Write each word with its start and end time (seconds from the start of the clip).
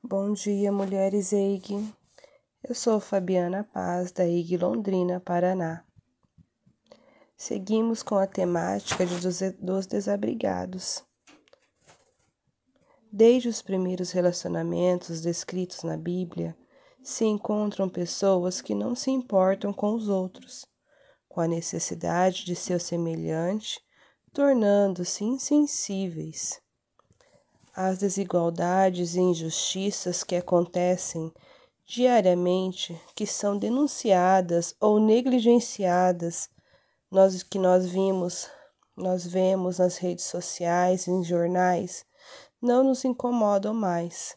Bom 0.00 0.32
dia, 0.32 0.70
mulheres 0.70 1.32
EIG. 1.32 1.92
Eu 2.62 2.72
sou 2.72 3.00
Fabiana 3.00 3.64
Paz, 3.64 4.12
da 4.12 4.24
EIG 4.24 4.56
Londrina, 4.56 5.18
Paraná. 5.18 5.84
Seguimos 7.36 8.00
com 8.00 8.14
a 8.14 8.24
temática 8.24 9.04
de 9.04 9.50
dos 9.60 9.86
desabrigados. 9.86 11.04
Desde 13.12 13.48
os 13.48 13.60
primeiros 13.60 14.12
relacionamentos 14.12 15.20
descritos 15.20 15.82
na 15.82 15.96
Bíblia, 15.96 16.56
se 17.02 17.24
encontram 17.24 17.88
pessoas 17.88 18.60
que 18.60 18.76
não 18.76 18.94
se 18.94 19.10
importam 19.10 19.72
com 19.72 19.94
os 19.94 20.08
outros, 20.08 20.64
com 21.28 21.40
a 21.40 21.48
necessidade 21.48 22.44
de 22.44 22.54
seu 22.54 22.78
semelhante, 22.78 23.80
tornando-se 24.32 25.24
insensíveis 25.24 26.62
as 27.80 27.96
desigualdades 27.96 29.14
e 29.14 29.20
injustiças 29.20 30.24
que 30.24 30.34
acontecem 30.34 31.32
diariamente, 31.86 33.00
que 33.14 33.24
são 33.24 33.56
denunciadas 33.56 34.74
ou 34.80 34.98
negligenciadas, 34.98 36.50
nós 37.08 37.40
que 37.44 37.56
nós 37.56 37.86
vimos, 37.86 38.50
nós 38.96 39.24
vemos 39.24 39.78
nas 39.78 39.96
redes 39.96 40.24
sociais, 40.24 41.06
em 41.06 41.22
jornais, 41.22 42.04
não 42.60 42.82
nos 42.82 43.04
incomodam 43.04 43.72
mais, 43.72 44.36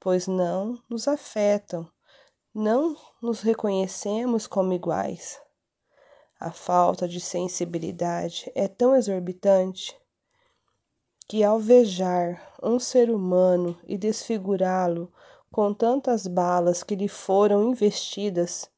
pois 0.00 0.26
não 0.26 0.76
nos 0.88 1.06
afetam, 1.06 1.88
não 2.52 2.96
nos 3.22 3.40
reconhecemos 3.40 4.48
como 4.48 4.72
iguais. 4.72 5.40
A 6.40 6.50
falta 6.50 7.06
de 7.06 7.20
sensibilidade 7.20 8.50
é 8.52 8.66
tão 8.66 8.96
exorbitante 8.96 9.96
que 11.30 11.44
alvejar 11.44 12.42
um 12.60 12.80
ser 12.80 13.08
humano 13.08 13.78
e 13.86 13.96
desfigurá-lo 13.96 15.08
com 15.48 15.72
tantas 15.72 16.26
balas 16.26 16.82
que 16.82 16.96
lhe 16.96 17.06
foram 17.06 17.70
investidas 17.70 18.68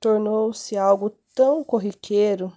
tornou-se 0.00 0.78
algo 0.78 1.10
tão 1.34 1.62
corriqueiro 1.62 2.50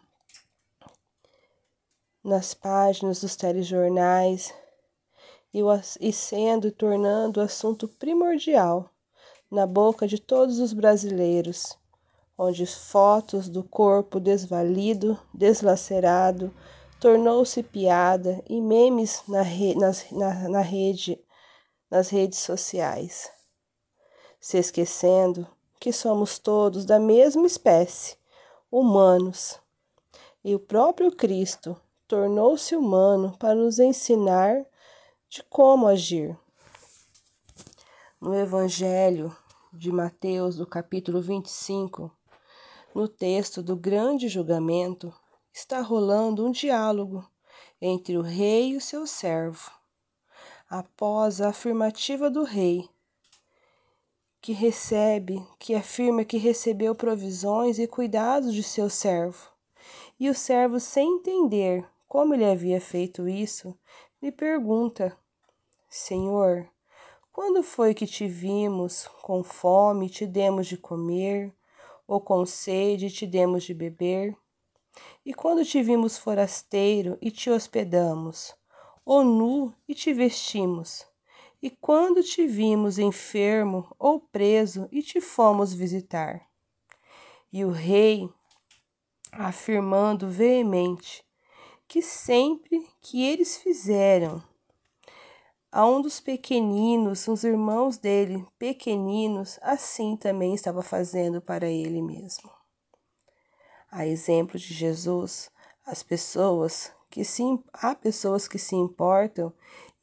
nas 2.23 2.53
páginas 2.53 3.19
dos 3.19 3.35
telejornais 3.35 4.53
e, 5.99 6.13
sendo 6.13 6.69
e 6.69 6.71
tornando 6.71 7.41
assunto 7.41 7.89
primordial 7.89 8.89
na 9.51 9.67
boca 9.67 10.07
de 10.07 10.21
todos 10.21 10.57
os 10.59 10.71
brasileiros, 10.71 11.77
onde 12.37 12.65
fotos 12.65 13.49
do 13.49 13.61
corpo 13.61 14.21
desvalido, 14.21 15.19
deslacerado, 15.33 16.55
tornou-se 16.99 17.61
piada 17.61 18.43
e 18.49 18.61
memes 18.61 19.23
na, 19.27 19.41
re, 19.41 19.75
nas, 19.75 20.09
na, 20.11 20.49
na 20.49 20.61
rede, 20.61 21.19
nas 21.89 22.09
redes 22.09 22.39
sociais, 22.39 23.31
se 24.39 24.57
esquecendo 24.57 25.47
que 25.79 25.91
somos 25.91 26.39
todos 26.39 26.85
da 26.85 26.99
mesma 26.99 27.45
espécie, 27.45 28.17
humanos. 28.71 29.59
E 30.43 30.55
o 30.55 30.59
próprio 30.59 31.11
Cristo 31.11 31.79
tornou-se 32.07 32.75
humano 32.75 33.35
para 33.37 33.55
nos 33.55 33.79
ensinar 33.79 34.65
de 35.29 35.43
como 35.43 35.87
agir. 35.87 36.37
No 38.21 38.33
Evangelho 38.33 39.35
de 39.73 39.91
Mateus, 39.91 40.55
do 40.55 40.65
capítulo 40.65 41.21
25, 41.21 42.11
no 42.93 43.07
texto 43.07 43.61
do 43.61 43.75
grande 43.75 44.27
julgamento, 44.27 45.13
está 45.55 45.79
rolando 45.79 46.45
um 46.45 46.51
diálogo 46.51 47.25
entre 47.81 48.17
o 48.17 48.21
rei 48.21 48.71
e 48.71 48.75
o 48.75 48.81
seu 48.81 49.07
servo. 49.07 49.71
Após 50.69 51.39
a 51.39 51.47
afirmativa 51.47 52.29
do 52.29 52.43
rei, 52.43 52.89
que 54.41 54.51
recebe, 54.51 55.41
que 55.57 55.73
afirma 55.73 56.25
que 56.25 56.37
recebeu 56.37 56.93
provisões 56.93 57.79
e 57.79 57.87
cuidados 57.87 58.53
de 58.53 58.61
seu 58.61 58.89
servo, 58.89 59.49
e 60.19 60.29
o 60.29 60.35
servo, 60.35 60.77
sem 60.77 61.19
entender 61.19 61.87
como 62.05 62.33
ele 62.33 62.43
havia 62.43 62.81
feito 62.81 63.25
isso, 63.25 63.73
lhe 64.21 64.33
pergunta: 64.33 65.17
Senhor, 65.87 66.69
quando 67.31 67.63
foi 67.63 67.93
que 67.93 68.05
te 68.05 68.27
vimos 68.27 69.07
com 69.21 69.41
fome 69.41 70.07
e 70.07 70.09
te 70.09 70.27
demos 70.27 70.67
de 70.67 70.75
comer, 70.75 71.55
ou 72.05 72.19
com 72.19 72.45
sede 72.45 73.05
e 73.05 73.11
te 73.11 73.25
demos 73.25 73.63
de 73.63 73.73
beber? 73.73 74.37
E 75.25 75.33
quando 75.33 75.65
te 75.65 75.81
vimos 75.81 76.17
forasteiro 76.17 77.17
e 77.21 77.31
te 77.31 77.49
hospedamos, 77.49 78.55
ou 79.03 79.23
nu 79.23 79.73
e 79.87 79.95
te 79.95 80.13
vestimos? 80.13 81.05
E 81.61 81.69
quando 81.69 82.21
te 82.21 82.45
vimos 82.45 82.99
enfermo 82.99 83.93
ou 83.97 84.19
preso 84.19 84.87
e 84.91 85.01
te 85.01 85.19
fomos 85.19 85.73
visitar? 85.73 86.47
E 87.51 87.65
o 87.65 87.71
rei, 87.71 88.29
afirmando 89.31 90.29
veemente 90.29 91.25
que 91.87 92.01
sempre 92.01 92.87
que 93.01 93.23
eles 93.23 93.57
fizeram 93.57 94.43
a 95.71 95.85
um 95.85 96.01
dos 96.01 96.19
pequeninos, 96.21 97.27
os 97.27 97.43
irmãos 97.43 97.97
dele, 97.97 98.45
pequeninos, 98.57 99.59
assim 99.61 100.15
também 100.15 100.55
estava 100.55 100.81
fazendo 100.81 101.41
para 101.41 101.67
ele 101.67 102.01
mesmo. 102.01 102.49
A 103.91 104.05
exemplo 104.05 104.59
de 104.59 104.73
Jesus, 104.73 105.49
as 105.85 106.01
pessoas 106.01 106.91
que 107.09 107.23
se, 107.23 107.43
há 107.71 107.95
pessoas 107.95 108.47
que 108.47 108.57
se 108.57 108.75
importam 108.75 109.53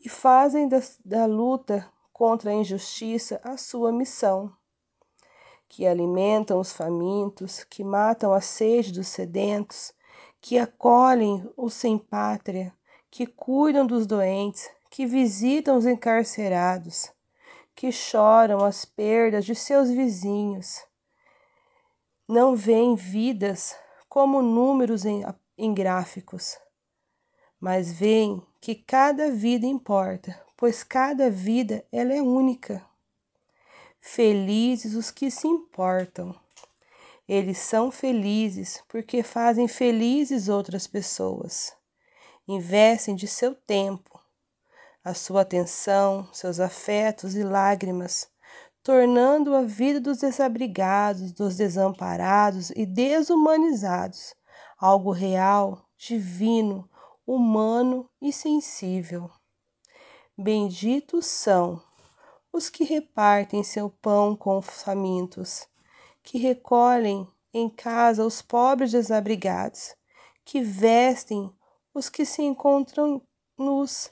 e 0.01 0.09
fazem 0.09 0.69
da, 0.69 0.81
da 1.05 1.27
luta 1.27 1.91
contra 2.13 2.51
a 2.51 2.55
injustiça 2.55 3.41
a 3.43 3.57
sua 3.57 3.93
missão, 3.93 4.51
que 5.69 5.87
alimentam 5.87 6.61
os 6.61 6.73
famintos, 6.73 7.65
que 7.65 7.83
matam 7.83 8.33
a 8.33 8.41
sede 8.41 8.93
dos 8.93 9.09
sedentos, 9.09 9.93
que 10.41 10.59
acolhem 10.59 11.49
os 11.57 11.75
sem 11.75 11.99
pátria, 11.99 12.73
que 13.11 13.27
cuidam 13.27 13.87
dos 13.87 14.07
doentes, 14.07 14.71
que 14.91 15.05
visitam 15.05 15.77
os 15.77 15.87
encarcerados, 15.87 17.11
que 17.75 17.91
choram 17.91 18.65
as 18.65 18.85
perdas 18.85 19.45
de 19.45 19.55
seus 19.55 19.91
vizinhos 19.91 20.83
não 22.33 22.57
veem 22.57 22.97
vidas 22.97 23.77
como 24.09 24.41
números 24.41 25.05
em, 25.05 25.23
em 25.59 25.75
gráficos, 25.75 26.57
mas 27.61 27.93
veem 27.93 28.43
que 28.59 28.75
cada 28.75 29.31
vida 29.31 29.67
importa, 29.67 30.43
pois 30.57 30.83
cada 30.83 31.31
vida 31.31 31.85
ela 31.93 32.15
é 32.15 32.23
única. 32.23 32.83
Felizes 34.01 34.95
os 34.95 35.11
que 35.11 35.31
se 35.31 35.47
importam. 35.47 36.35
Eles 37.29 37.59
são 37.59 37.93
felizes 37.93 38.83
porque 38.89 39.23
fazem 39.23 39.69
felizes 39.69 40.49
outras 40.49 40.87
pessoas. 40.87 41.77
Investem 42.49 43.15
de 43.15 43.29
seu 43.29 43.55
tempo, 43.55 44.19
a 45.05 45.13
sua 45.13 45.43
atenção, 45.43 46.27
seus 46.33 46.59
afetos 46.59 47.37
e 47.37 47.43
lágrimas 47.45 48.32
tornando 48.83 49.55
a 49.55 49.63
vida 49.63 50.01
dos 50.01 50.19
desabrigados, 50.19 51.33
dos 51.33 51.57
desamparados 51.57 52.71
e 52.71 52.85
desumanizados 52.85 54.35
algo 54.77 55.13
real, 55.13 55.87
divino, 55.97 56.91
humano 57.25 58.11
e 58.21 58.33
sensível. 58.33 59.31
Benditos 60.37 61.27
são 61.27 61.81
os 62.53 62.69
que 62.69 62.83
repartem 62.83 63.63
seu 63.63 63.89
pão 63.89 64.35
com 64.35 64.59
os 64.59 64.83
famintos, 64.83 65.69
que 66.25 66.37
recolhem 66.37 67.29
em 67.55 67.71
casa 67.71 68.27
os 68.27 68.43
pobres 68.43 68.91
desabrigados, 68.91 69.95
que 70.45 70.61
vestem 70.61 71.55
os 71.95 72.09
que 72.09 72.25
se 72.25 72.43
encontram 72.43 73.23
nus 73.57 74.11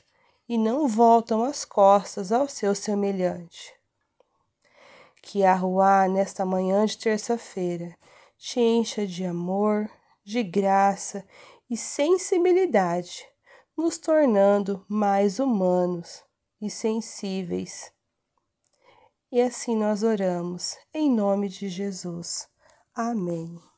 e 0.48 0.56
não 0.56 0.86
voltam 0.86 1.42
as 1.42 1.64
costas 1.64 2.30
ao 2.30 2.48
seu 2.48 2.76
semelhante 2.76 3.79
que 5.22 5.44
a 5.44 5.54
rua 5.54 6.08
nesta 6.08 6.44
manhã 6.44 6.84
de 6.84 6.98
terça-feira 6.98 7.96
te 8.36 8.60
encha 8.60 9.06
de 9.06 9.24
amor, 9.24 9.90
de 10.24 10.42
graça 10.42 11.26
e 11.68 11.76
sensibilidade, 11.76 13.26
nos 13.76 13.98
tornando 13.98 14.84
mais 14.88 15.38
humanos 15.38 16.24
e 16.60 16.68
sensíveis. 16.68 17.92
E 19.30 19.40
assim 19.40 19.76
nós 19.76 20.02
oramos, 20.02 20.76
em 20.92 21.10
nome 21.10 21.48
de 21.48 21.68
Jesus. 21.68 22.48
Amém. 22.94 23.69